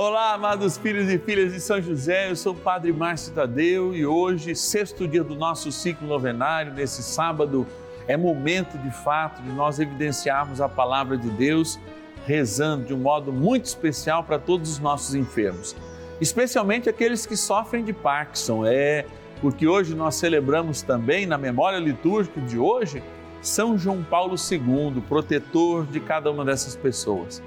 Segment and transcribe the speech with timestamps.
[0.00, 4.06] Olá, amados filhos e filhas de São José, eu sou o Padre Márcio Tadeu e
[4.06, 7.66] hoje, sexto dia do nosso ciclo novenário, nesse sábado,
[8.06, 11.80] é momento de fato de nós evidenciarmos a palavra de Deus,
[12.24, 15.74] rezando de um modo muito especial para todos os nossos enfermos,
[16.20, 18.66] especialmente aqueles que sofrem de Parkinson.
[18.66, 19.04] É
[19.40, 23.02] porque hoje nós celebramos também, na memória litúrgica de hoje,
[23.42, 27.42] São João Paulo II, protetor de cada uma dessas pessoas.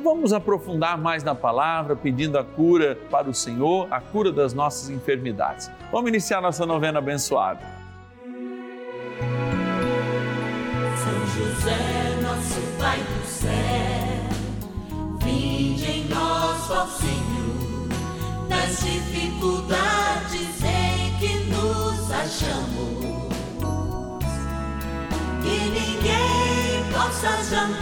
[0.00, 4.88] Vamos aprofundar mais na palavra, pedindo a cura para o Senhor, a cura das nossas
[4.88, 5.70] enfermidades.
[5.90, 7.60] Vamos iniciar nossa novena abençoada.
[10.96, 13.50] São José, nosso Pai do céu,
[15.18, 17.88] vinde em nós, ó Senhor,
[18.48, 23.22] nas dificuldades em que nos achamos.
[25.42, 27.81] Que ninguém possa jamais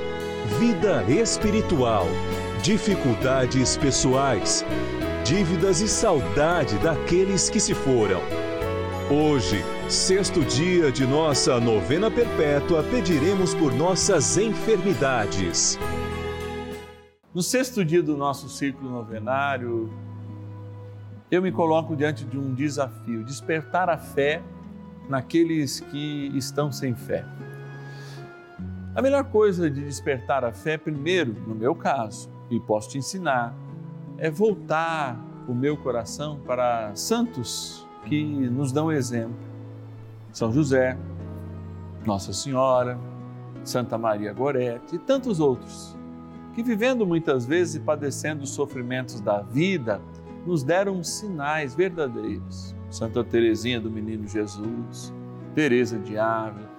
[0.59, 2.05] vida espiritual,
[2.61, 4.65] dificuldades pessoais,
[5.23, 8.19] dívidas e saudade daqueles que se foram.
[9.09, 15.79] Hoje, sexto dia de nossa novena perpétua, pediremos por nossas enfermidades.
[17.33, 19.89] No sexto dia do nosso ciclo novenário,
[21.29, 24.41] eu me coloco diante de um desafio: despertar a fé
[25.07, 27.25] naqueles que estão sem fé.
[28.93, 33.55] A melhor coisa de despertar a fé, primeiro, no meu caso, e posso te ensinar,
[34.17, 39.37] é voltar o meu coração para santos que nos dão exemplo.
[40.33, 40.97] São José,
[42.05, 42.99] Nossa Senhora,
[43.63, 45.95] Santa Maria Gorete e tantos outros,
[46.53, 50.01] que vivendo muitas vezes e padecendo os sofrimentos da vida,
[50.45, 52.75] nos deram sinais verdadeiros.
[52.89, 55.13] Santa Teresinha do Menino Jesus,
[55.55, 56.70] Teresa de Ávila,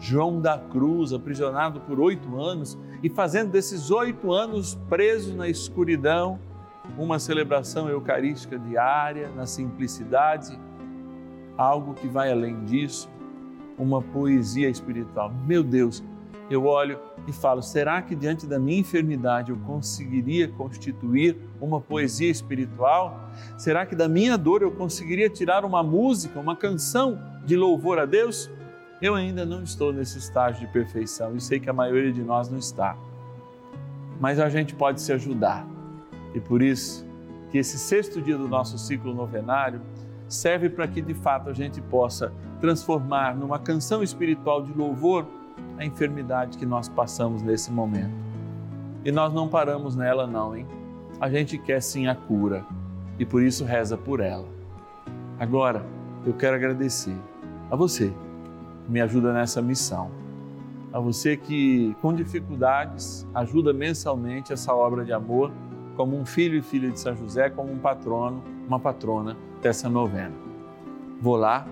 [0.00, 6.38] João da Cruz, aprisionado por oito anos e fazendo desses oito anos preso na escuridão,
[6.96, 10.58] uma celebração eucarística diária, na simplicidade,
[11.56, 13.08] algo que vai além disso,
[13.76, 15.32] uma poesia espiritual.
[15.46, 16.02] Meu Deus,
[16.50, 22.30] eu olho e falo: será que diante da minha enfermidade eu conseguiria constituir uma poesia
[22.30, 23.28] espiritual?
[23.56, 28.06] Será que da minha dor eu conseguiria tirar uma música, uma canção de louvor a
[28.06, 28.50] Deus?
[29.00, 32.48] Eu ainda não estou nesse estágio de perfeição e sei que a maioria de nós
[32.48, 32.96] não está.
[34.20, 35.64] Mas a gente pode se ajudar.
[36.34, 37.06] E por isso
[37.50, 39.80] que esse sexto dia do nosso ciclo novenário
[40.26, 45.24] serve para que de fato a gente possa transformar numa canção espiritual de louvor
[45.78, 48.12] a enfermidade que nós passamos nesse momento.
[49.04, 50.66] E nós não paramos nela não, hein?
[51.20, 52.66] A gente quer sim a cura
[53.16, 54.48] e por isso reza por ela.
[55.38, 55.86] Agora,
[56.26, 57.16] eu quero agradecer
[57.70, 58.12] a você
[58.88, 60.10] me ajuda nessa missão.
[60.92, 65.52] A você que, com dificuldades, ajuda mensalmente essa obra de amor,
[65.96, 70.34] como um filho e filha de São José, como um patrono, uma patrona dessa novena.
[71.20, 71.66] Vou lá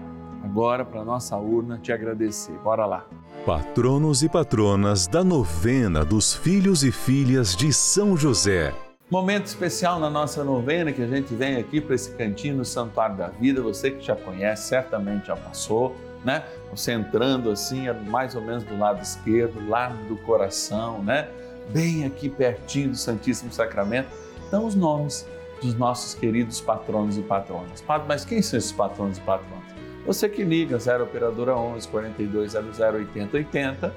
[0.45, 2.53] agora para a nossa urna te agradecer.
[2.63, 3.07] Bora lá.
[3.47, 8.75] Patronos e patronas da novena dos filhos e filhas de São José.
[9.09, 13.17] Momento especial na nossa novena que a gente vem aqui para esse cantinho no Santuário
[13.17, 13.63] da Vida.
[13.63, 15.95] Você que já conhece, certamente já passou
[16.27, 16.45] né?
[16.73, 21.29] Você entrando assim, é mais ou menos do lado esquerdo, lá do coração, né?
[21.71, 24.09] Bem aqui pertinho do Santíssimo Sacramento,
[24.43, 25.25] estão os nomes
[25.63, 27.83] dos nossos queridos patronos e patronas.
[28.09, 29.65] Mas quem são esses patronos e patronas?
[30.05, 33.95] Você que liga 0 operadora 11 4200 8080,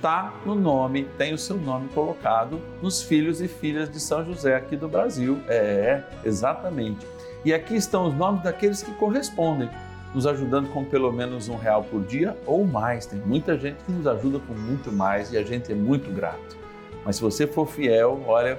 [0.00, 4.54] tá no nome, tem o seu nome colocado nos filhos e filhas de São José
[4.54, 5.40] aqui do Brasil.
[5.48, 7.04] É, exatamente.
[7.44, 9.68] E aqui estão os nomes daqueles que correspondem
[10.14, 13.06] nos ajudando com pelo menos um real por dia ou mais.
[13.06, 16.56] Tem muita gente que nos ajuda com muito mais e a gente é muito grato.
[17.04, 18.58] Mas se você for fiel, olha,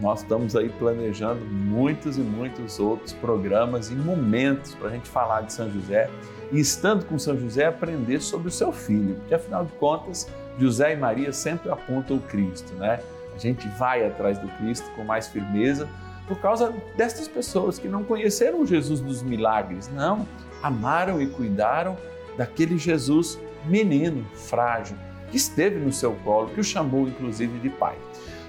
[0.00, 5.42] nós estamos aí planejando muitos e muitos outros programas e momentos para a gente falar
[5.42, 6.08] de São José
[6.52, 10.92] e estando com São José aprender sobre o seu filho, porque afinal de contas José
[10.92, 13.00] e Maria sempre apontam o Cristo, né?
[13.34, 15.88] A gente vai atrás do Cristo com mais firmeza
[16.26, 20.26] por causa destas pessoas que não conheceram o Jesus dos milagres, não,
[20.62, 21.96] amaram e cuidaram
[22.36, 24.96] daquele Jesus menino, frágil,
[25.30, 27.96] que esteve no seu colo, que o chamou inclusive de pai.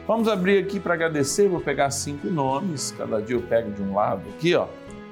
[0.07, 3.93] Vamos abrir aqui para agradecer, vou pegar cinco nomes, cada dia eu pego de um
[3.93, 4.67] lado aqui, ó.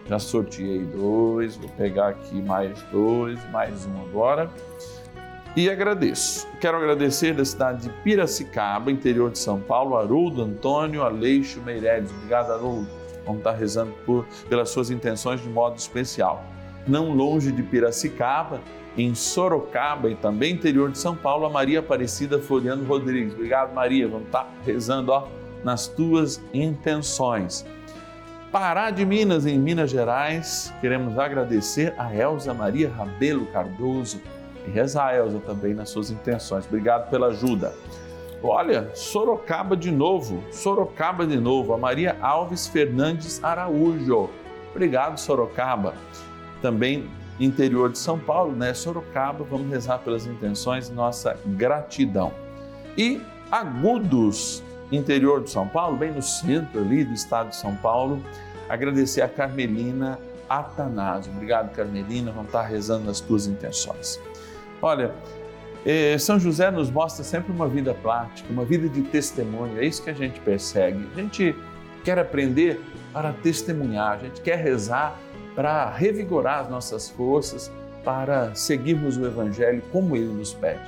[0.07, 4.49] Já sorteei dois, vou pegar aqui mais dois, mais um agora.
[5.55, 6.47] E agradeço.
[6.61, 12.09] Quero agradecer da cidade de Piracicaba, interior de São Paulo, Haroldo Antônio Aleixo Meireles.
[12.11, 12.87] Obrigado, Haroldo.
[13.25, 16.43] Vamos estar rezando por, pelas suas intenções de modo especial.
[16.87, 18.61] Não longe de Piracicaba,
[18.97, 23.33] em Sorocaba e também interior de São Paulo, a Maria Aparecida Floriano Rodrigues.
[23.33, 24.07] Obrigado, Maria.
[24.07, 25.27] Vamos estar rezando ó,
[25.63, 27.65] nas tuas intenções.
[28.51, 34.21] Pará de Minas, em Minas Gerais, queremos agradecer a Elza Maria Rabelo Cardoso
[34.65, 36.65] e rezar a Elza também nas suas intenções.
[36.65, 37.73] Obrigado pela ajuda.
[38.41, 44.29] Olha, Sorocaba de novo, Sorocaba de novo, a Maria Alves Fernandes Araújo.
[44.71, 45.93] Obrigado, Sorocaba.
[46.61, 47.09] Também
[47.39, 48.73] interior de São Paulo, né?
[48.73, 52.31] Sorocaba, vamos rezar pelas intenções, nossa gratidão.
[52.97, 54.61] E Agudos,
[54.91, 58.21] interior de São Paulo, bem no centro ali do estado de São Paulo,
[58.67, 60.19] agradecer a Carmelina
[60.49, 61.31] Atanásio.
[61.31, 64.19] Obrigado, Carmelina, vamos estar rezando nas tuas intenções.
[64.81, 65.13] Olha,
[65.85, 70.03] eh, São José nos mostra sempre uma vida prática, uma vida de testemunho, é isso
[70.03, 71.07] que a gente persegue.
[71.13, 71.55] A gente
[72.03, 72.81] quer aprender
[73.13, 75.17] para testemunhar, a gente quer rezar
[75.57, 77.71] para revigorar as nossas forças,
[78.03, 80.87] para seguirmos o Evangelho como ele nos pede.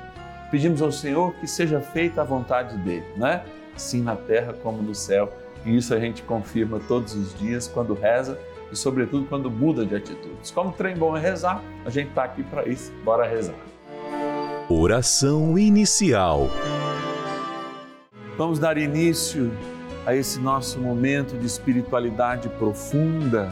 [0.51, 3.43] Pedimos ao Senhor que seja feita a vontade dele, né?
[3.75, 5.33] Assim na terra como no céu.
[5.65, 8.37] E isso a gente confirma todos os dias quando reza
[8.71, 10.51] e, sobretudo, quando muda de atitudes.
[10.51, 12.91] Como trem bom é rezar, a gente está aqui para isso.
[13.03, 13.55] Bora rezar.
[14.69, 16.47] Oração inicial.
[18.37, 19.51] Vamos dar início
[20.05, 23.51] a esse nosso momento de espiritualidade profunda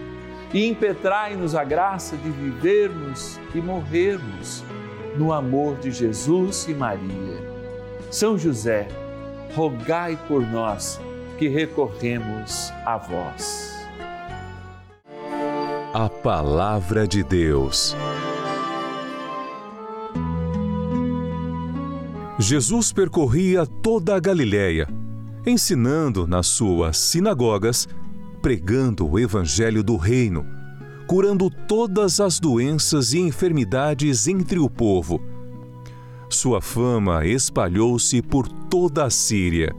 [0.53, 4.63] e impetrai-nos a graça de vivermos e morrermos
[5.17, 7.51] no amor de Jesus e Maria.
[8.09, 8.87] São José,
[9.55, 10.99] rogai por nós
[11.37, 13.71] que recorremos a vós.
[15.93, 17.95] A Palavra de Deus.
[22.39, 24.87] Jesus percorria toda a Galiléia,
[25.45, 27.87] ensinando nas suas sinagogas
[28.41, 30.45] pregando o Evangelho do Reino,
[31.07, 35.21] curando todas as doenças e enfermidades entre o povo.
[36.29, 39.75] Sua fama espalhou-se por toda a Síria.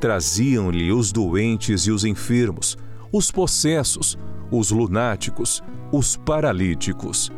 [0.00, 2.76] Traziam-lhe os doentes e os enfermos,
[3.12, 4.18] os possessos,
[4.50, 7.30] os lunáticos, os paralíticos.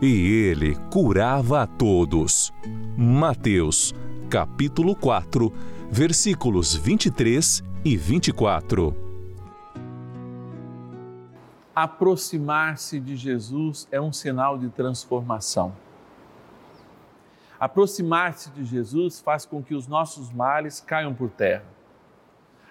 [0.00, 2.52] E ele curava a todos.
[2.96, 3.94] Mateus,
[4.28, 5.52] capítulo 4,
[5.90, 9.01] versículos 23 e 24.
[11.74, 15.74] Aproximar-se de Jesus é um sinal de transformação.
[17.58, 21.64] Aproximar-se de Jesus faz com que os nossos males caiam por terra.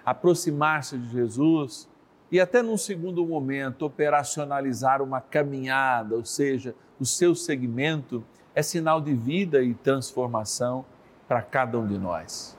[0.04, 1.88] Aproximar-se de Jesus
[2.30, 9.00] e até num segundo momento operacionalizar uma caminhada, ou seja, o seu segmento, é sinal
[9.00, 10.84] de vida e transformação
[11.26, 12.56] para cada um de nós.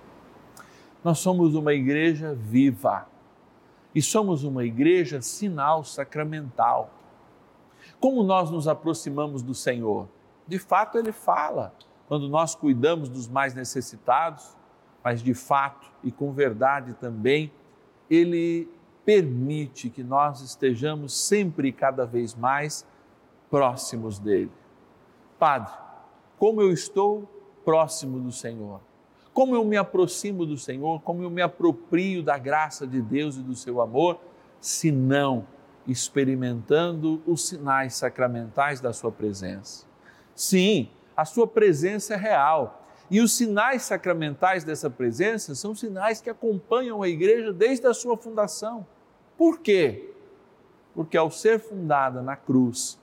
[1.04, 3.08] Nós somos uma igreja viva
[3.94, 6.90] e somos uma igreja sinal sacramental.
[8.00, 10.08] Como nós nos aproximamos do Senhor?
[10.48, 11.74] De fato, Ele fala
[12.08, 14.56] quando nós cuidamos dos mais necessitados,
[15.04, 17.52] mas de fato e com verdade também,
[18.10, 18.70] Ele
[19.06, 22.86] permite que nós estejamos sempre e cada vez mais
[23.50, 24.52] próximos dele.
[25.38, 25.74] Padre,
[26.38, 27.30] como eu estou
[27.64, 28.80] próximo do Senhor?
[29.34, 31.02] Como eu me aproximo do Senhor?
[31.02, 34.20] Como eu me aproprio da graça de Deus e do seu amor,
[34.62, 35.48] se não
[35.88, 39.86] experimentando os sinais sacramentais da sua presença?
[40.36, 42.82] Sim, a sua presença é real.
[43.10, 48.16] E os sinais sacramentais dessa presença são sinais que acompanham a igreja desde a sua
[48.16, 48.86] fundação.
[49.38, 50.12] Por quê?
[50.94, 53.00] Porque ao ser fundada na cruz,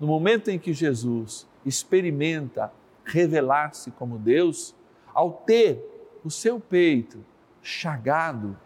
[0.00, 2.72] no momento em que Jesus experimenta
[3.04, 4.74] revelar-se como Deus,
[5.14, 7.24] ao ter o seu peito
[7.62, 8.56] chagado,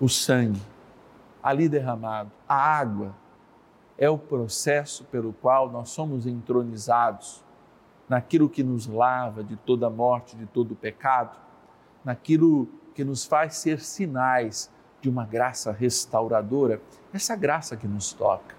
[0.00, 0.62] o sangue
[1.42, 3.14] ali derramado, a água,
[3.98, 7.44] é o processo pelo qual nós somos entronizados
[8.08, 11.36] naquilo que nos lava de toda morte, de todo pecado,
[12.04, 16.80] naquilo que nos faz ser sinais de uma graça restauradora,
[17.12, 18.54] essa graça que nos toca.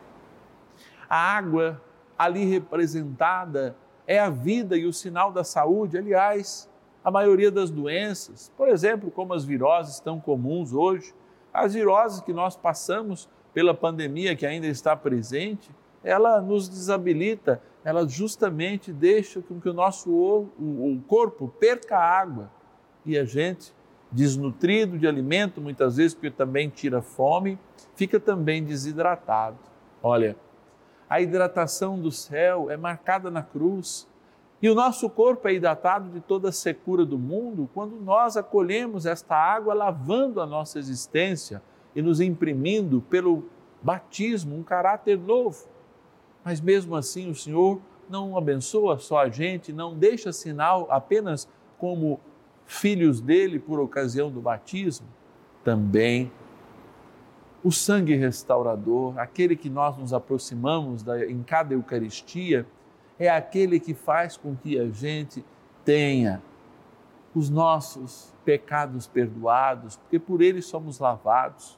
[1.09, 1.81] A água
[2.17, 3.75] ali representada
[4.07, 6.69] é a vida e o sinal da saúde, aliás,
[7.03, 11.13] a maioria das doenças, por exemplo, como as viroses tão comuns hoje,
[11.53, 15.69] as viroses que nós passamos pela pandemia que ainda está presente,
[16.03, 22.51] ela nos desabilita ela justamente deixa com que o nosso o, corpo perca água
[23.05, 23.73] e a gente,
[24.11, 27.57] desnutrido de alimento, muitas vezes porque também tira fome,
[27.95, 29.57] fica também desidratado.
[30.03, 30.35] Olha,
[31.09, 34.07] a hidratação do céu é marcada na cruz.
[34.61, 39.05] E o nosso corpo é hidratado de toda a secura do mundo quando nós acolhemos
[39.07, 41.63] esta água lavando a nossa existência
[41.95, 43.49] e nos imprimindo pelo
[43.81, 45.67] batismo um caráter novo.
[46.43, 52.19] Mas mesmo assim, o Senhor não abençoa só a gente, não deixa sinal apenas como
[52.65, 55.07] filhos dele por ocasião do batismo,
[55.63, 56.31] também
[57.63, 62.65] o sangue restaurador, aquele que nós nos aproximamos da, em cada Eucaristia,
[63.21, 65.45] é aquele que faz com que a gente
[65.85, 66.41] tenha
[67.35, 71.77] os nossos pecados perdoados, porque por ele somos lavados.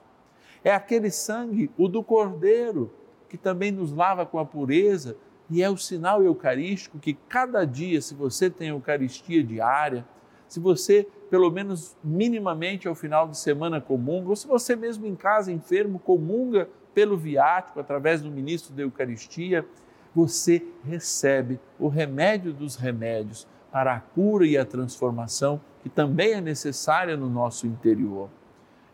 [0.63, 2.93] É aquele sangue, o do Cordeiro,
[3.27, 5.17] que também nos lava com a pureza
[5.49, 10.05] e é o sinal eucarístico que cada dia, se você tem Eucaristia diária,
[10.47, 15.15] se você, pelo menos minimamente ao final de semana, comunga, ou se você mesmo em
[15.15, 19.65] casa, enfermo, comunga pelo viático, através do ministro da Eucaristia,
[20.15, 26.41] você recebe o remédio dos remédios para a cura e a transformação que também é
[26.41, 28.29] necessária no nosso interior.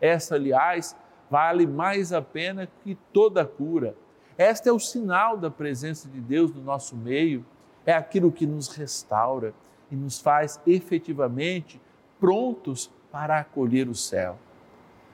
[0.00, 0.96] Essa, aliás,
[1.30, 3.94] vale mais a pena que toda cura
[4.42, 7.44] este é o sinal da presença de Deus no nosso meio,
[7.84, 9.52] é aquilo que nos restaura
[9.90, 11.78] e nos faz efetivamente
[12.18, 14.38] prontos para acolher o céu.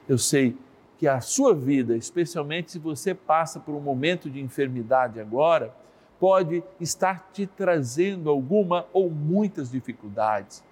[0.07, 0.55] Eu sei
[0.97, 5.75] que a sua vida, especialmente se você passa por um momento de enfermidade agora,
[6.19, 10.63] pode estar te trazendo alguma ou muitas dificuldades,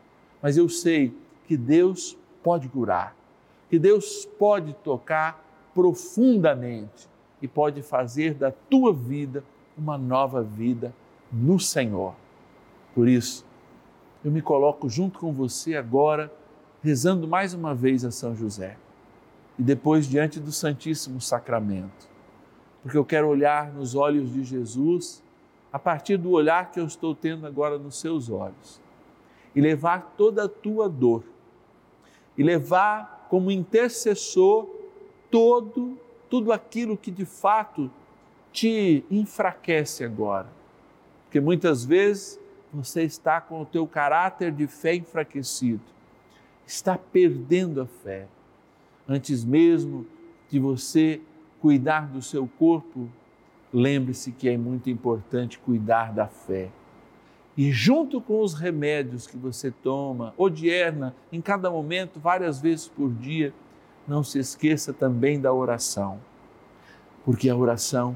[0.41, 1.15] mas eu sei
[1.47, 3.15] que Deus pode curar,
[3.69, 7.07] que Deus pode tocar profundamente
[7.41, 9.43] e pode fazer da tua vida
[9.77, 10.93] uma nova vida
[11.31, 12.15] no Senhor.
[12.93, 13.45] Por isso,
[14.23, 16.31] eu me coloco junto com você agora,
[16.81, 18.77] rezando mais uma vez a São José
[19.57, 22.09] e depois diante do Santíssimo Sacramento,
[22.81, 25.23] porque eu quero olhar nos olhos de Jesus
[25.75, 28.79] a partir do olhar que eu estou tendo agora nos seus olhos
[29.53, 31.25] e levar toda a tua dor
[32.37, 34.69] e levar como intercessor
[35.29, 37.91] todo tudo aquilo que de fato
[38.53, 40.47] te enfraquece agora.
[41.25, 42.39] Porque muitas vezes
[42.71, 45.83] você está com o teu caráter de fé enfraquecido,
[46.65, 48.29] está perdendo a fé.
[49.05, 50.07] Antes mesmo
[50.49, 51.19] de você
[51.59, 53.09] cuidar do seu corpo,
[53.75, 56.69] lembre-se que é muito importante cuidar da fé.
[57.57, 63.13] E junto com os remédios que você toma, odierna, em cada momento, várias vezes por
[63.13, 63.53] dia,
[64.07, 66.19] não se esqueça também da oração.
[67.25, 68.15] Porque a oração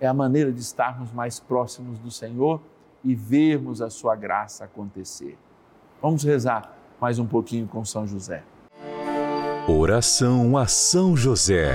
[0.00, 2.60] é a maneira de estarmos mais próximos do Senhor
[3.02, 5.36] e vermos a sua graça acontecer.
[6.00, 8.44] Vamos rezar mais um pouquinho com São José.
[9.66, 11.74] Oração a São José.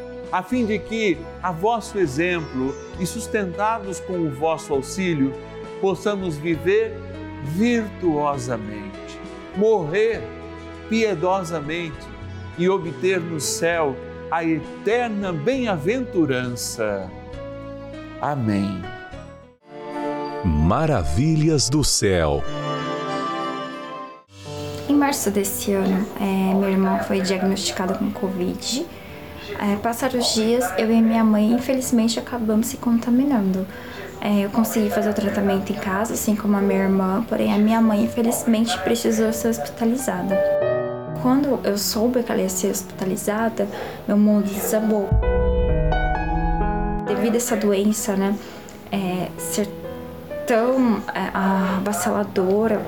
[0.31, 5.33] a fim de que, a vosso exemplo e sustentados com o vosso auxílio,
[5.81, 6.95] possamos viver
[7.43, 9.19] virtuosamente,
[9.57, 10.21] morrer
[10.87, 12.07] piedosamente
[12.57, 13.95] e obter no céu
[14.29, 17.11] a eterna bem-aventurança.
[18.21, 18.81] Amém.
[20.45, 22.41] Maravilhas do céu.
[24.87, 28.85] Em março desse ano, é, minha irmã foi diagnosticada com Covid
[29.59, 33.65] é, passaram os dias, eu e minha mãe, infelizmente, acabamos se contaminando.
[34.19, 37.57] É, eu consegui fazer o tratamento em casa, assim como a minha irmã, porém a
[37.57, 40.37] minha mãe, infelizmente, precisou ser hospitalizada.
[41.21, 43.67] Quando eu soube que ela ia ser hospitalizada,
[44.07, 45.09] meu mundo desabou.
[47.07, 48.35] Devido a essa doença, né,
[48.91, 49.67] é, ser
[50.45, 52.81] tão é, avassaladora,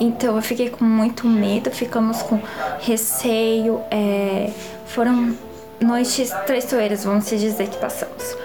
[0.00, 2.40] então eu fiquei com muito medo, ficamos com
[2.80, 3.80] receio.
[3.90, 4.50] É,
[4.86, 5.34] foram
[5.80, 8.36] noites traiçoeiras, vamos se dizer que passamos.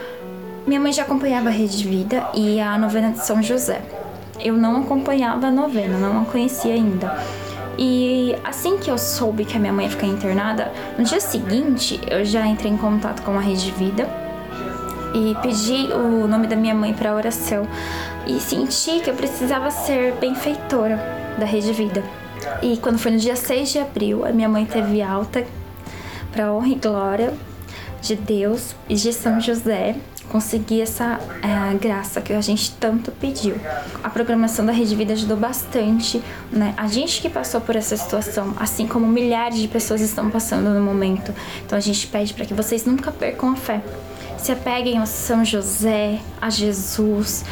[0.65, 3.81] Minha mãe já acompanhava a Rede Vida e a novena de São José.
[4.39, 7.17] Eu não acompanhava a novena, não a conhecia ainda.
[7.77, 11.99] E assim que eu soube que a minha mãe ia ficar internada, no dia seguinte
[12.09, 14.07] eu já entrei em contato com a Rede Vida
[15.13, 17.67] e pedi o nome da minha mãe para oração
[18.27, 20.99] e senti que eu precisava ser benfeitora
[21.37, 22.03] da Rede Vida.
[22.61, 25.43] E quando foi no dia 6 de abril, a minha mãe teve alta
[26.31, 27.33] para honra e glória
[28.01, 29.95] de Deus e de São José,
[30.31, 33.55] conseguir essa é, graça que a gente tanto pediu.
[34.01, 36.73] A programação da Rede Vida ajudou bastante, né?
[36.77, 40.81] A gente que passou por essa situação, assim como milhares de pessoas estão passando no
[40.81, 41.33] momento.
[41.65, 43.81] Então a gente pede para que vocês nunca percam a fé.
[44.37, 47.43] Se apeguem a São José, a Jesus.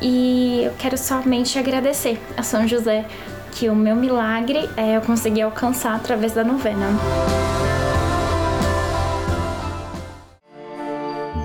[0.00, 3.04] E eu quero somente agradecer a São José
[3.50, 6.86] que o meu milagre é, eu consegui alcançar através da novena.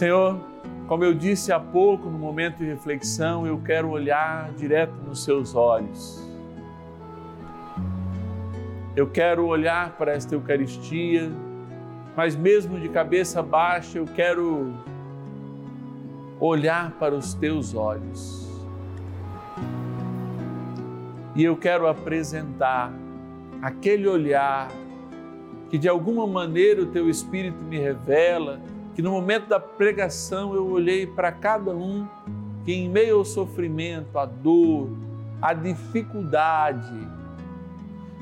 [0.00, 0.40] Senhor,
[0.88, 5.54] como eu disse há pouco no momento de reflexão, eu quero olhar direto nos seus
[5.54, 6.26] olhos.
[8.96, 11.30] Eu quero olhar para esta Eucaristia,
[12.16, 14.72] mas mesmo de cabeça baixa, eu quero
[16.40, 18.48] olhar para os teus olhos.
[21.36, 22.90] E eu quero apresentar
[23.60, 24.68] aquele olhar
[25.68, 28.62] que de alguma maneira o teu Espírito me revela,
[28.94, 32.06] que no momento da pregação eu olhei para cada um
[32.64, 34.90] que, em meio ao sofrimento, à dor,
[35.40, 37.08] à dificuldade,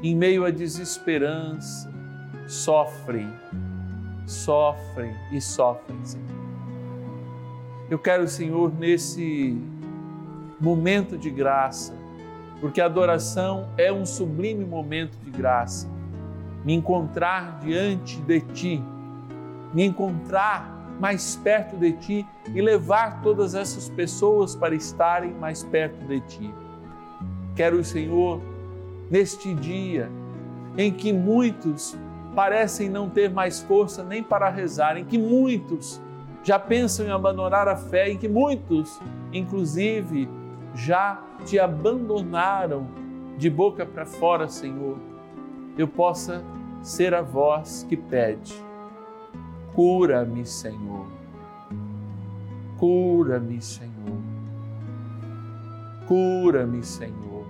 [0.02, 1.92] em meio à desesperança,
[2.46, 3.28] sofrem,
[4.26, 6.26] sofrem e sofrem, Senhor.
[7.90, 9.56] Eu quero, Senhor, nesse
[10.60, 11.94] momento de graça,
[12.60, 15.88] porque a adoração é um sublime momento de graça,
[16.64, 18.82] me encontrar diante de Ti,
[19.72, 26.04] me encontrar mais perto de Ti e levar todas essas pessoas para estarem mais perto
[26.06, 26.54] de Ti.
[27.54, 28.40] Quero, Senhor,
[29.10, 30.10] neste dia
[30.76, 31.96] em que muitos
[32.34, 36.00] parecem não ter mais força nem para rezar, em que muitos
[36.42, 39.00] já pensam em abandonar a fé, em que muitos,
[39.32, 40.28] inclusive,
[40.74, 42.86] já te abandonaram
[43.36, 44.98] de boca para fora, Senhor,
[45.76, 46.42] eu possa
[46.82, 48.54] ser a voz que pede:
[49.78, 51.06] cura-me, Senhor.
[52.78, 54.18] Cura-me, Senhor.
[56.04, 57.46] Cura-me, Senhor.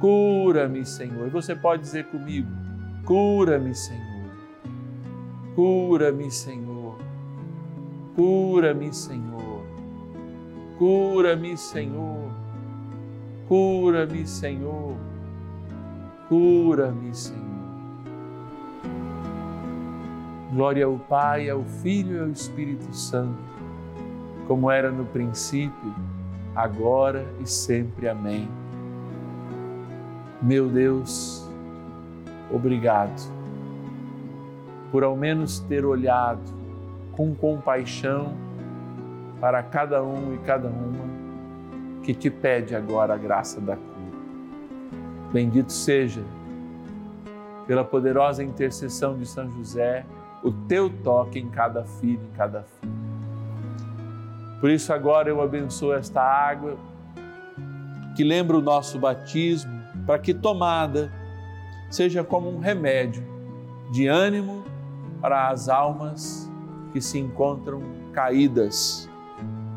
[0.00, 1.26] Cura-me, Senhor.
[1.26, 2.48] E você pode dizer comigo:
[3.04, 4.30] cura-me, Senhor.
[5.54, 6.96] Cura-me, Senhor.
[8.16, 9.66] Cura-me, Senhor.
[10.78, 12.30] Cura-me, Senhor.
[13.46, 14.96] Cura-me, Senhor.
[16.30, 17.47] Cura-me, Senhor.
[20.52, 23.38] Glória ao Pai, ao Filho e ao Espírito Santo,
[24.46, 25.94] como era no princípio,
[26.54, 28.08] agora e sempre.
[28.08, 28.48] Amém.
[30.40, 31.48] Meu Deus,
[32.50, 33.38] obrigado
[34.90, 36.40] por ao menos ter olhado
[37.12, 38.32] com compaixão
[39.40, 41.08] para cada um e cada uma
[42.02, 43.88] que te pede agora a graça da cura.
[45.32, 46.22] Bendito seja,
[47.66, 50.06] pela poderosa intercessão de São José,
[50.42, 52.98] o teu toque em cada filho, em cada filha.
[54.60, 56.76] Por isso agora eu abençoo esta água
[58.16, 61.12] que lembra o nosso batismo, para que tomada
[61.90, 63.22] seja como um remédio
[63.92, 64.64] de ânimo
[65.20, 66.50] para as almas
[66.92, 67.80] que se encontram
[68.12, 69.08] caídas,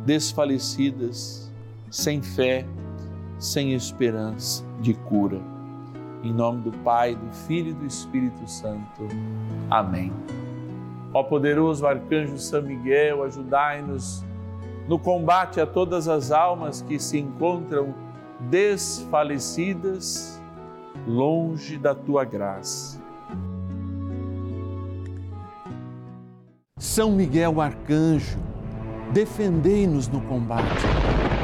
[0.06, 1.52] desfalecidas,
[1.90, 2.66] sem fé,
[3.38, 5.40] sem esperança de cura.
[6.24, 9.08] Em nome do Pai, do Filho e do Espírito Santo.
[9.70, 10.14] Amém.
[11.14, 14.24] Ó poderoso arcanjo São Miguel, ajudai-nos
[14.88, 17.94] no combate a todas as almas que se encontram
[18.40, 20.42] desfalecidas,
[21.08, 23.02] longe da tua graça.
[26.78, 28.40] São Miguel arcanjo,
[29.14, 30.86] defendei-nos no combate.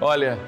[0.00, 0.38] Olha,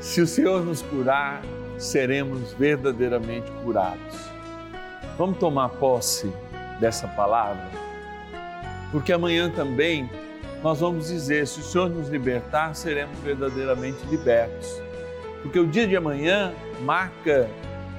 [0.00, 1.42] se o Senhor nos curar,
[1.78, 4.16] seremos verdadeiramente curados.
[5.16, 6.32] Vamos tomar posse
[6.80, 7.70] dessa palavra?
[8.90, 10.10] Porque amanhã também
[10.60, 14.82] nós vamos dizer: se o Senhor nos libertar, seremos verdadeiramente libertos.
[15.42, 17.48] Porque o dia de amanhã marca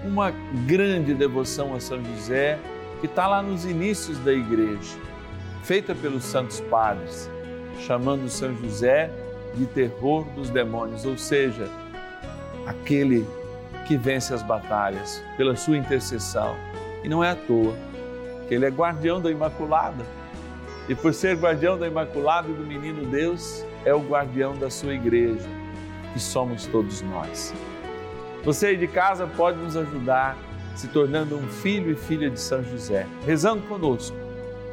[0.04, 0.32] uma
[0.68, 2.60] grande devoção a São José,
[3.00, 4.98] que está lá nos inícios da igreja,
[5.64, 7.30] feita pelos santos padres,
[7.80, 9.10] chamando São José
[9.56, 11.68] de terror dos demônios, ou seja,
[12.66, 13.26] aquele
[13.88, 16.56] que vence as batalhas pela sua intercessão
[17.04, 17.76] e não é à toa
[18.48, 20.04] que ele é guardião da Imaculada.
[20.88, 24.96] E por ser guardião da Imaculada e do Menino Deus, é o guardião da sua
[24.96, 25.48] igreja,
[26.12, 27.54] que somos todos nós.
[28.44, 30.36] Você aí de casa pode nos ajudar
[30.76, 34.18] se tornando um filho e filha de São José, rezando conosco.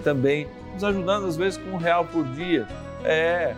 [0.02, 2.66] Também nos ajudando às vezes com um real por dia.
[3.04, 3.54] É,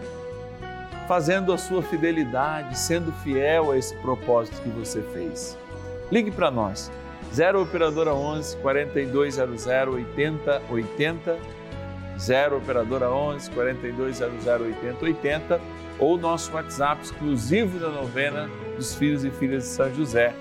[1.08, 5.58] fazendo a sua fidelidade, sendo fiel a esse propósito que você fez.
[6.12, 6.92] Ligue para nós.
[7.34, 11.38] 0 Operadora 11 4200 8080,
[12.18, 15.60] 0 Operadora 11 4200 8080
[15.98, 20.34] ou nosso WhatsApp exclusivo da novena dos filhos e filhas de São José.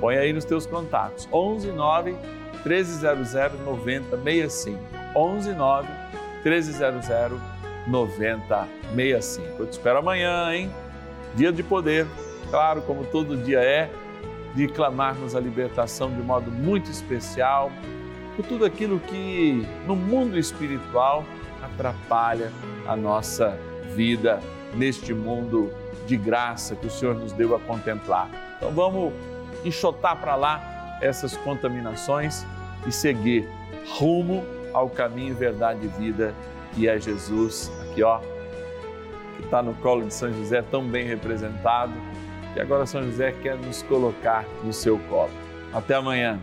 [0.00, 2.14] Põe aí nos teus contatos, 11 9
[2.64, 4.78] 1300 9065,
[5.14, 5.88] 11 9
[6.44, 7.49] 1300
[7.86, 9.46] 9065.
[9.58, 10.70] Eu te espero amanhã, hein?
[11.34, 12.06] Dia de poder,
[12.50, 13.90] claro, como todo dia é
[14.54, 17.70] de clamarmos a libertação de modo muito especial
[18.36, 21.24] por tudo aquilo que no mundo espiritual
[21.62, 22.50] atrapalha
[22.86, 23.56] a nossa
[23.94, 24.40] vida
[24.74, 25.72] neste mundo
[26.06, 28.28] de graça que o Senhor nos deu a contemplar.
[28.56, 29.12] Então vamos
[29.64, 32.44] enxotar para lá essas contaminações
[32.86, 33.48] e seguir
[33.98, 36.34] rumo ao caminho, verdade e vida
[36.74, 38.20] que é Jesus, aqui ó,
[39.36, 41.92] que está no colo de São José, tão bem representado,
[42.54, 45.30] que agora São José quer nos colocar no seu colo.
[45.72, 46.40] Até amanhã.